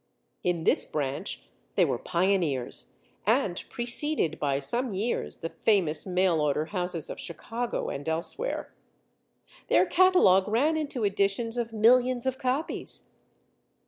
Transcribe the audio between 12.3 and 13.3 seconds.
copies.